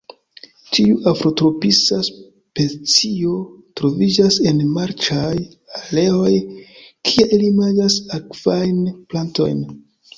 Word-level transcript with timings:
Tiu 0.75 0.93
afrotropisa 1.11 1.99
specio 2.07 3.35
troviĝas 3.81 4.41
en 4.53 4.65
marĉaj 4.81 5.31
areoj 5.83 6.35
kie 7.11 7.31
ili 7.39 7.57
manĝas 7.63 8.03
akvajn 8.21 8.87
plantojn. 9.13 9.69